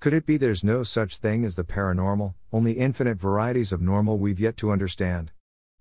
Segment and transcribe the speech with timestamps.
[0.00, 4.16] Could it be there's no such thing as the paranormal, only infinite varieties of normal
[4.16, 5.32] we've yet to understand?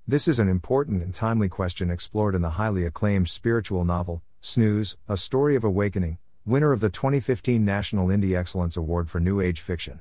[0.07, 4.97] This is an important and timely question explored in the highly acclaimed spiritual novel, Snooze,
[5.07, 6.17] A Story of Awakening,
[6.47, 9.99] winner of the 2015 National Indie Excellence Award for New Age Fiction.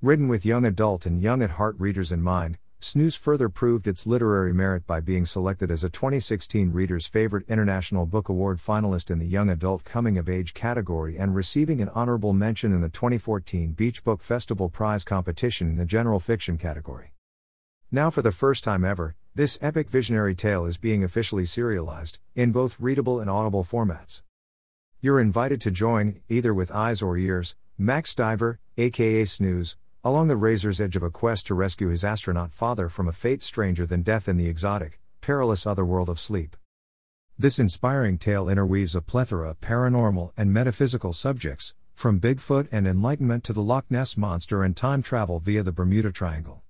[0.00, 4.06] Written with young adult and young at heart readers in mind, Snooze further proved its
[4.06, 9.18] literary merit by being selected as a 2016 Reader's Favorite International Book Award finalist in
[9.18, 13.72] the Young Adult Coming of Age category and receiving an honorable mention in the 2014
[13.72, 17.12] Beach Book Festival Prize competition in the General Fiction category.
[17.92, 22.50] Now, for the first time ever, this epic visionary tale is being officially serialized, in
[22.50, 24.22] both readable and audible formats.
[25.02, 30.36] You're invited to join, either with eyes or ears, Max Diver, aka Snooze, along the
[30.36, 34.00] razor's edge of a quest to rescue his astronaut father from a fate stranger than
[34.02, 36.56] death in the exotic, perilous otherworld of sleep.
[37.38, 43.44] This inspiring tale interweaves a plethora of paranormal and metaphysical subjects, from Bigfoot and enlightenment
[43.44, 46.62] to the Loch Ness Monster and time travel via the Bermuda Triangle.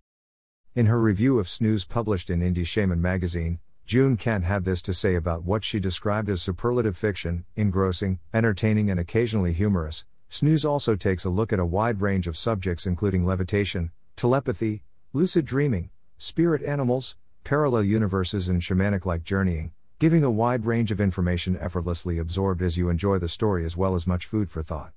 [0.75, 4.95] In her review of Snooze published in Indie Shaman magazine, June Kent had this to
[4.95, 10.05] say about what she described as superlative fiction, engrossing, entertaining, and occasionally humorous.
[10.33, 15.45] Snooze also takes a look at a wide range of subjects, including levitation, telepathy, lucid
[15.45, 21.58] dreaming, spirit animals, parallel universes, and shamanic like journeying, giving a wide range of information
[21.61, 24.92] effortlessly absorbed as you enjoy the story as well as much food for thought.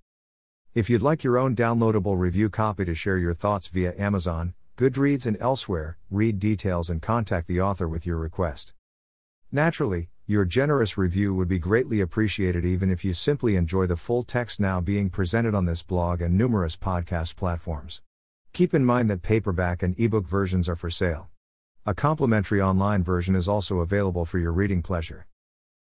[0.76, 5.26] If you'd like your own downloadable review copy to share your thoughts via Amazon, Goodreads,
[5.26, 8.73] and elsewhere, read details and contact the author with your request.
[9.52, 14.24] Naturally, your generous review would be greatly appreciated even if you simply enjoy the full
[14.24, 18.02] text now being presented on this blog and numerous podcast platforms.
[18.54, 21.30] Keep in mind that paperback and ebook versions are for sale.
[21.86, 25.28] A complimentary online version is also available for your reading pleasure.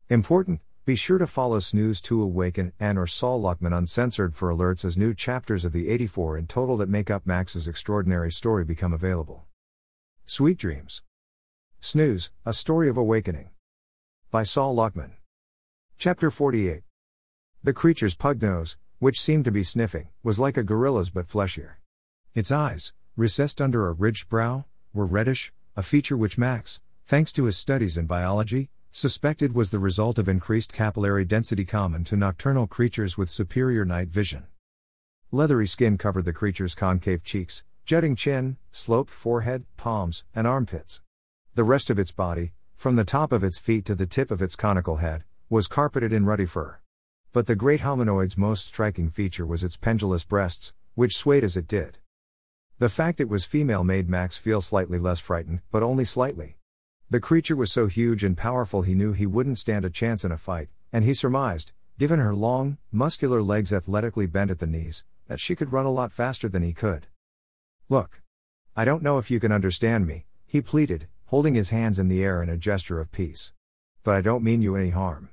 [0.09, 4.83] Important, be sure to follow Snooze to Awaken and or Sol Luckman Uncensored for alerts
[4.83, 8.91] as new chapters of the 84 in total that make up Max's extraordinary story become
[8.91, 9.45] available.
[10.25, 11.01] Sweet Dreams.
[11.79, 13.51] Snooze, A Story of Awakening.
[14.29, 15.11] By Sol Luckman.
[15.97, 16.83] Chapter 48.
[17.63, 21.79] The creature's pug nose, which seemed to be sniffing, was like a gorilla's but fleshier.
[22.35, 27.45] Its eyes, recessed under a ridged brow, were reddish, a feature which Max, thanks to
[27.45, 32.67] his studies in biology, suspected was the result of increased capillary density common to nocturnal
[32.67, 34.45] creatures with superior night vision.
[35.31, 41.01] Leathery skin covered the creature's concave cheeks, jutting chin, sloped forehead, palms, and armpits.
[41.55, 44.39] The rest of its body, from the top of its feet to the tip of
[44.39, 46.77] its conical head, was carpeted in ruddy fur.
[47.33, 51.67] But the great hominoid's most striking feature was its pendulous breasts, which swayed as it
[51.67, 51.97] did.
[52.77, 56.57] The fact it was female made Max feel slightly less frightened, but only slightly.
[57.09, 60.31] The creature was so huge and powerful he knew he wouldn't stand a chance in
[60.31, 65.03] a fight, and he surmised, given her long, muscular legs athletically bent at the knees,
[65.25, 67.07] that she could run a lot faster than he could.
[67.89, 68.21] Look.
[68.75, 72.23] I don't know if you can understand me, he pleaded, holding his hands in the
[72.23, 73.51] air in a gesture of peace.
[74.03, 75.29] But I don't mean you any harm.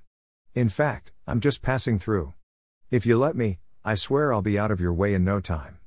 [0.52, 2.34] In fact, I'm just passing through.
[2.90, 5.78] If you let me, I swear I'll be out of your way in no time.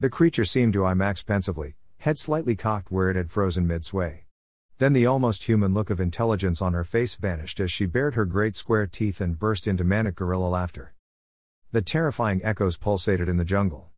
[0.00, 3.84] The creature seemed to eye Max pensively, head slightly cocked where it had frozen mid
[3.84, 4.24] sway.
[4.78, 8.24] Then the almost human look of intelligence on her face vanished as she bared her
[8.24, 10.94] great square teeth and burst into manic gorilla laughter.
[11.70, 13.90] The terrifying echoes pulsated in the jungle.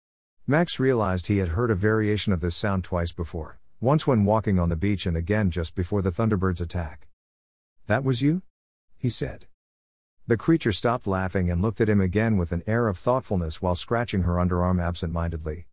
[0.46, 4.60] Max realized he had heard a variation of this sound twice before once when walking
[4.60, 7.08] on the beach and again just before the Thunderbird's attack.
[7.88, 8.42] That was you?
[8.96, 9.46] He said.
[10.28, 13.74] The creature stopped laughing and looked at him again with an air of thoughtfulness while
[13.74, 15.66] scratching her underarm absent mindedly.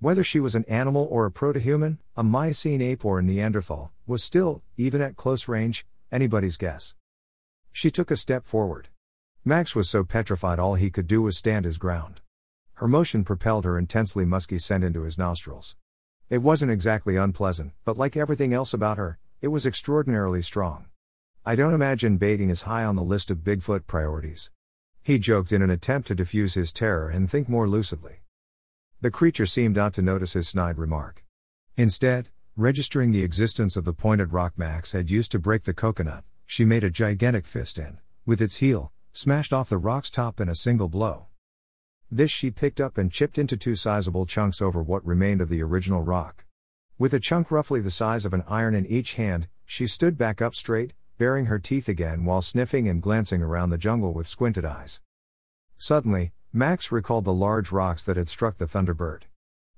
[0.00, 4.24] Whether she was an animal or a protohuman, a Miocene ape or a Neanderthal, was
[4.24, 6.96] still, even at close range, anybody's guess.
[7.70, 8.88] She took a step forward.
[9.44, 12.22] Max was so petrified all he could do was stand his ground.
[12.74, 15.76] Her motion propelled her intensely musky scent into his nostrils.
[16.32, 20.86] It wasn't exactly unpleasant, but like everything else about her, it was extraordinarily strong.
[21.44, 24.50] I don't imagine bathing is high on the list of Bigfoot priorities.
[25.02, 28.22] He joked in an attempt to diffuse his terror and think more lucidly.
[29.02, 31.22] The creature seemed not to notice his snide remark.
[31.76, 36.24] Instead, registering the existence of the pointed rock Max had used to break the coconut,
[36.46, 40.48] she made a gigantic fist and, with its heel, smashed off the rock's top in
[40.48, 41.26] a single blow.
[42.14, 45.62] This she picked up and chipped into two sizable chunks over what remained of the
[45.62, 46.44] original rock.
[46.98, 50.42] With a chunk roughly the size of an iron in each hand, she stood back
[50.42, 54.66] up straight, baring her teeth again while sniffing and glancing around the jungle with squinted
[54.66, 55.00] eyes.
[55.78, 59.22] Suddenly, Max recalled the large rocks that had struck the Thunderbird.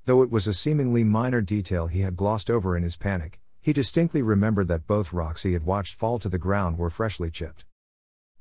[0.05, 3.73] Though it was a seemingly minor detail he had glossed over in his panic, he
[3.73, 7.65] distinctly remembered that both rocks he had watched fall to the ground were freshly chipped.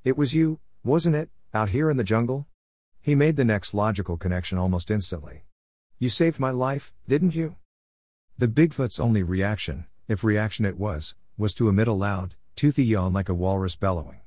[0.04, 2.48] It was you, wasn't it, out here in the jungle?
[3.04, 5.44] He made the next logical connection almost instantly.
[6.00, 7.58] You saved my life, didn't you?
[8.38, 13.12] The Bigfoot's only reaction, if reaction it was, was to emit a loud, toothy yawn
[13.12, 14.22] like a walrus bellowing.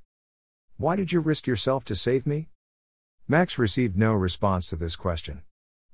[0.77, 2.51] Why did you risk yourself to save me?
[3.27, 5.41] Max received no response to this question.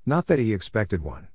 [0.05, 1.29] Not that he expected one.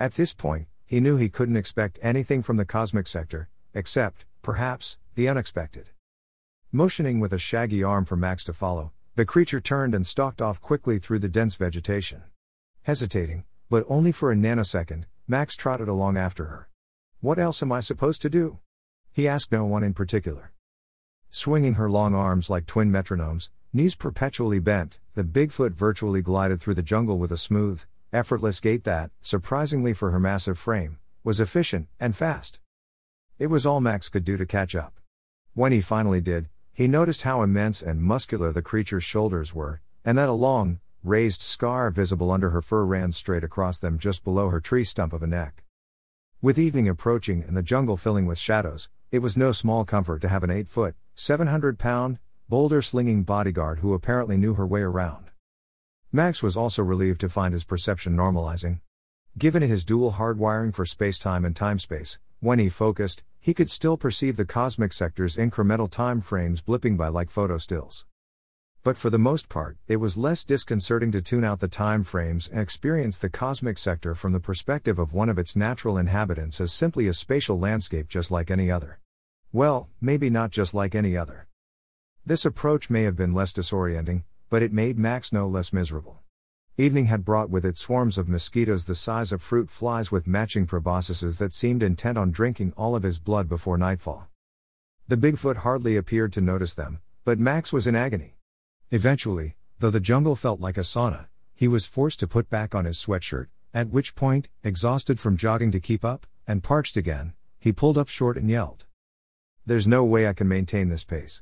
[0.00, 4.96] At this point, he knew he couldn't expect anything from the cosmic sector, except, perhaps,
[5.14, 5.90] the unexpected.
[6.72, 10.60] Motioning with a shaggy arm for Max to follow, the creature turned and stalked off
[10.60, 12.22] quickly through the dense vegetation.
[12.82, 16.68] Hesitating, but only for a nanosecond, Max trotted along after her.
[17.20, 18.58] What else am I supposed to do?
[19.14, 20.52] He asked no one in particular.
[21.30, 26.74] Swinging her long arms like twin metronomes, knees perpetually bent, the Bigfoot virtually glided through
[26.74, 31.88] the jungle with a smooth, effortless gait that, surprisingly for her massive frame, was efficient
[31.98, 32.60] and fast.
[33.38, 35.00] It was all Max could do to catch up.
[35.54, 40.18] When he finally did, he noticed how immense and muscular the creature's shoulders were, and
[40.18, 44.50] that a long, raised scar visible under her fur ran straight across them just below
[44.50, 45.64] her tree stump of a neck.
[46.42, 50.28] With evening approaching and the jungle filling with shadows, it was no small comfort to
[50.28, 55.30] have an 8 foot, 700 pound, boulder slinging bodyguard who apparently knew her way around.
[56.12, 58.80] Max was also relieved to find his perception normalizing.
[59.38, 64.36] Given his dual hardwiring for space-time and time-space, when he focused, he could still perceive
[64.36, 68.04] the cosmic sector's incremental time frames blipping by like photo stills.
[68.82, 72.48] But for the most part, it was less disconcerting to tune out the time frames
[72.48, 76.72] and experience the cosmic sector from the perspective of one of its natural inhabitants as
[76.72, 79.00] simply a spatial landscape just like any other.
[79.52, 81.48] Well, maybe not just like any other.
[82.24, 86.22] This approach may have been less disorienting, but it made Max no less miserable.
[86.78, 90.66] Evening had brought with it swarms of mosquitoes the size of fruit flies with matching
[90.66, 94.28] proboscises that seemed intent on drinking all of his blood before nightfall.
[95.08, 98.36] The Bigfoot hardly appeared to notice them, but Max was in agony.
[98.90, 102.84] Eventually, though the jungle felt like a sauna, he was forced to put back on
[102.84, 107.72] his sweatshirt, at which point, exhausted from jogging to keep up, and parched again, he
[107.72, 108.84] pulled up short and yelled.
[109.64, 111.40] There's no way I can maintain this pace.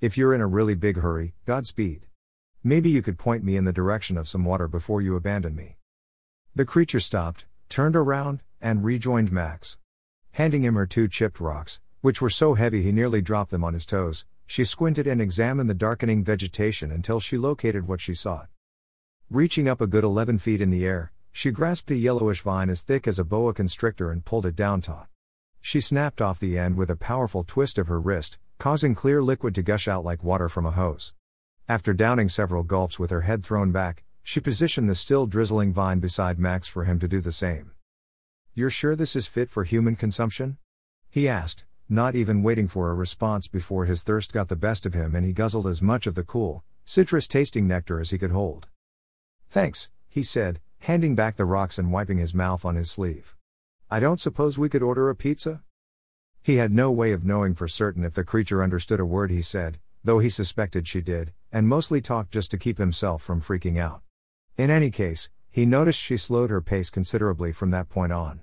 [0.00, 2.08] If you're in a really big hurry, Godspeed.
[2.64, 5.78] Maybe you could point me in the direction of some water before you abandon me.
[6.54, 9.78] The creature stopped, turned around, and rejoined Max.
[10.32, 13.74] Handing him her two chipped rocks, which were so heavy he nearly dropped them on
[13.74, 18.48] his toes, she squinted and examined the darkening vegetation until she located what she sought.
[19.28, 22.82] Reaching up a good 11 feet in the air, she grasped a yellowish vine as
[22.82, 25.08] thick as a boa constrictor and pulled it down taut.
[25.60, 29.56] She snapped off the end with a powerful twist of her wrist, causing clear liquid
[29.56, 31.12] to gush out like water from a hose.
[31.68, 36.00] After downing several gulps with her head thrown back, she positioned the still drizzling vine
[36.00, 37.70] beside Max for him to do the same.
[38.52, 40.58] You're sure this is fit for human consumption?
[41.08, 44.94] He asked, not even waiting for a response before his thirst got the best of
[44.94, 48.32] him and he guzzled as much of the cool, citrus tasting nectar as he could
[48.32, 48.68] hold.
[49.48, 53.36] Thanks, he said, handing back the rocks and wiping his mouth on his sleeve.
[53.90, 55.62] I don't suppose we could order a pizza?
[56.42, 59.42] He had no way of knowing for certain if the creature understood a word he
[59.42, 63.78] said, though he suspected she did, and mostly talked just to keep himself from freaking
[63.78, 64.02] out.
[64.56, 68.40] In any case, he noticed she slowed her pace considerably from that point on.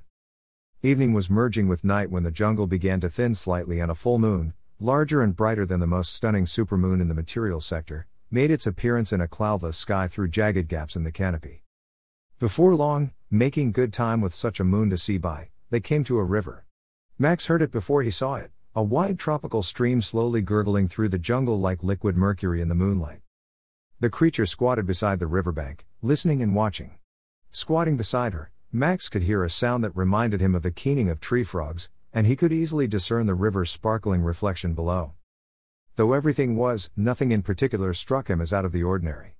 [0.84, 4.20] Evening was merging with night when the jungle began to thin slightly and a full
[4.20, 8.68] moon, larger and brighter than the most stunning supermoon in the material sector, made its
[8.68, 11.64] appearance in a cloudless sky through jagged gaps in the canopy.
[12.38, 16.20] Before long, making good time with such a moon to see by, they came to
[16.20, 16.66] a river.
[17.18, 21.18] Max heard it before he saw it, a wide tropical stream slowly gurgling through the
[21.18, 23.22] jungle like liquid mercury in the moonlight.
[24.00, 26.92] The creature squatted beside the riverbank, listening and watching.
[27.50, 31.20] Squatting beside her, Max could hear a sound that reminded him of the keening of
[31.20, 35.14] tree frogs, and he could easily discern the river's sparkling reflection below.
[35.96, 39.36] Though everything was, nothing in particular struck him as out of the ordinary.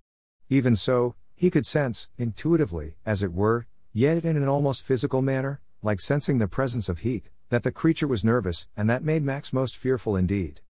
[0.50, 5.62] Even so, he could sense, intuitively, as it were, yet in an almost physical manner,
[5.84, 9.52] like sensing the presence of heat, that the creature was nervous, and that made Max
[9.52, 10.62] most fearful indeed.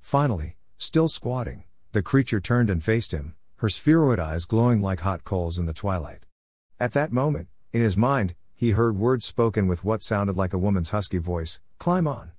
[0.00, 5.24] Finally, still squatting, the creature turned and faced him, her spheroid eyes glowing like hot
[5.24, 6.26] coals in the twilight.
[6.80, 10.58] At that moment, in his mind, he heard words spoken with what sounded like a
[10.58, 12.32] woman's husky voice Climb on.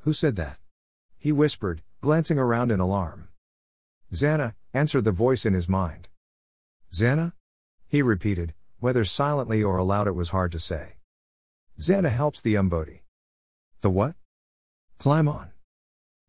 [0.00, 0.58] Who said that?
[1.18, 3.28] He whispered, glancing around in alarm.
[4.12, 6.08] Xana, answered the voice in his mind.
[6.92, 7.32] Xana?
[7.88, 10.96] He repeated, whether silently or aloud it was hard to say.
[11.78, 13.00] Xana helps the Umbodi.
[13.80, 14.14] The what?
[14.98, 15.50] Climb on.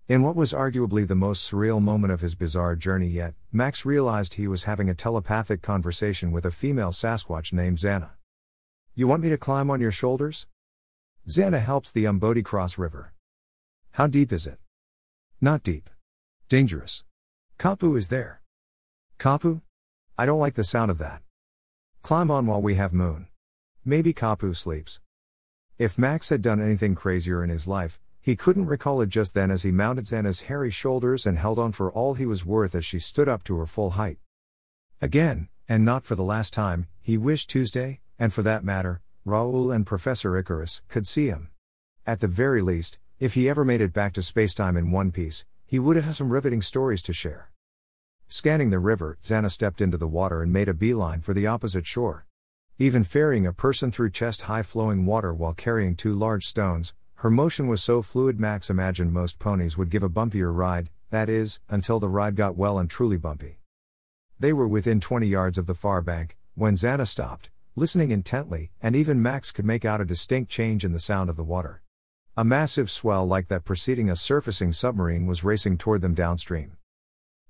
[0.07, 4.33] In what was arguably the most surreal moment of his bizarre journey yet, Max realized
[4.33, 8.11] he was having a telepathic conversation with a female Sasquatch named Xana.
[8.95, 10.47] You want me to climb on your shoulders?
[11.27, 13.13] Xana helps the Umbodi cross river.
[13.91, 14.57] How deep is it?
[15.41, 15.89] Not deep.
[16.49, 17.03] Dangerous.
[17.59, 18.41] Kapu is there.
[19.19, 19.61] Kapu?
[20.17, 21.21] I don't like the sound of that.
[22.01, 23.27] Climb on while we have moon.
[23.83, 24.99] Maybe Kapu sleeps.
[25.77, 29.51] If Max had done anything crazier in his life, he couldn't recall it just then
[29.51, 32.85] as he mounted Xana's hairy shoulders and held on for all he was worth as
[32.85, 34.17] she stood up to her full height.
[35.01, 39.69] Again, and not for the last time, he wished Tuesday, and for that matter, Raoul
[39.69, 41.49] and Professor Icarus, could see him.
[42.07, 45.43] At the very least, if he ever made it back to spacetime in one piece,
[45.65, 47.51] he would have some riveting stories to share.
[48.29, 51.85] Scanning the river, Xana stepped into the water and made a beeline for the opposite
[51.85, 52.27] shore.
[52.77, 57.29] Even ferrying a person through chest high flowing water while carrying two large stones, her
[57.29, 61.61] motion was so fluid Max imagined most ponies would give a bumpier ride, that is,
[61.69, 63.59] until the ride got well and truly bumpy.
[64.37, 68.93] They were within 20 yards of the far bank, when Xana stopped, listening intently, and
[68.93, 71.81] even Max could make out a distinct change in the sound of the water.
[72.35, 76.75] A massive swell like that preceding a surfacing submarine was racing toward them downstream.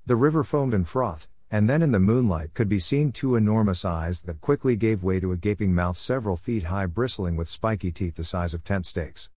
[0.05, 3.85] The river foamed and frothed, and then in the moonlight could be seen two enormous
[3.85, 7.93] eyes that quickly gave way to a gaping mouth several feet high, bristling with spiky
[7.93, 9.29] teeth the size of tent stakes.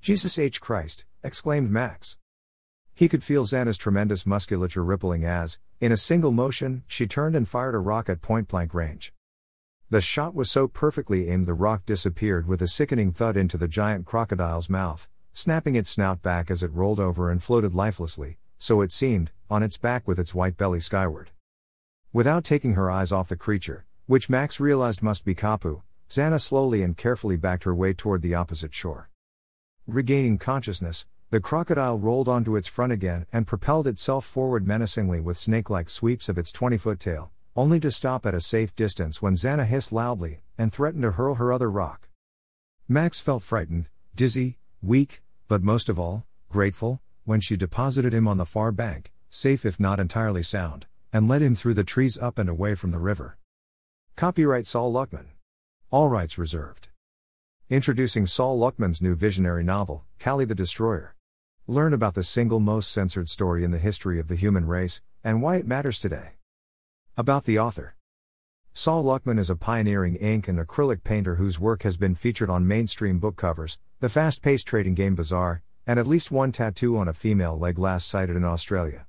[0.00, 0.60] Jesus H.
[0.60, 1.04] Christ!
[1.24, 2.16] exclaimed Max.
[2.94, 7.48] He could feel Xana's tremendous musculature rippling as, in a single motion, she turned and
[7.48, 9.12] fired a rock at point blank range.
[9.90, 13.66] The shot was so perfectly aimed the rock disappeared with a sickening thud into the
[13.66, 18.80] giant crocodile's mouth, snapping its snout back as it rolled over and floated lifelessly, so
[18.80, 21.32] it seemed, on its back with its white belly skyward.
[22.14, 26.80] Without taking her eyes off the creature, which Max realized must be Kapu, Xana slowly
[26.80, 29.10] and carefully backed her way toward the opposite shore.
[29.88, 35.36] Regaining consciousness, the crocodile rolled onto its front again and propelled itself forward menacingly with
[35.36, 39.20] snake like sweeps of its 20 foot tail, only to stop at a safe distance
[39.20, 42.08] when Xana hissed loudly and threatened to hurl her other rock.
[42.86, 48.36] Max felt frightened, dizzy, weak, but most of all, grateful, when she deposited him on
[48.36, 52.40] the far bank, safe if not entirely sound, and led him through the trees up
[52.40, 53.38] and away from the river.
[54.16, 55.26] Copyright Sol Luckman.
[55.92, 56.88] All rights reserved.
[57.70, 61.14] Introducing Sol Luckman's new visionary novel, Kali the Destroyer.
[61.68, 65.40] Learn about the single most censored story in the history of the human race, and
[65.40, 66.32] why it matters today.
[67.16, 67.94] About the author
[68.72, 72.66] Sol Luckman is a pioneering ink and acrylic painter whose work has been featured on
[72.66, 77.06] mainstream book covers, the fast paced trading game Bazaar, and at least one tattoo on
[77.06, 79.06] a female leg last sighted in Australia.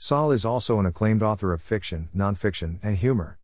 [0.00, 3.36] Sol is also an acclaimed author of fiction, nonfiction, and humor.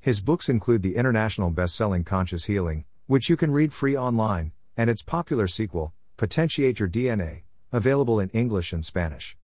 [0.00, 4.52] His books include the international best selling Conscious Healing, which you can read free online,
[4.74, 9.36] and its popular sequel, Potentiate Your DNA, available in English and Spanish.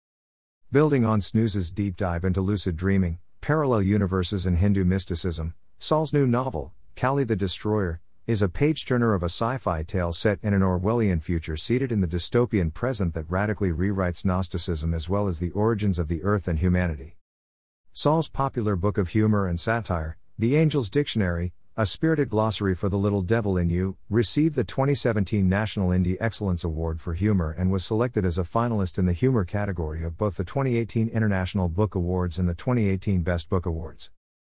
[0.72, 6.26] Building on Snooze's deep dive into lucid dreaming, Parallel Universes and Hindu Mysticism, Sol's new
[6.26, 10.54] novel, Kali the Destroyer, is a page turner of a sci fi tale set in
[10.54, 15.40] an Orwellian future seated in the dystopian present that radically rewrites Gnosticism as well as
[15.40, 17.16] the origins of the earth and humanity.
[17.92, 22.96] Sol's popular book of humor and satire, The Angel's Dictionary, a spirited glossary for the
[22.96, 27.84] little devil in you, received the 2017 National Indie Excellence Award for Humor and was
[27.84, 32.38] selected as a finalist in the humor category of both the 2018 International Book Awards
[32.38, 34.10] and the 2018 Best Book Awards.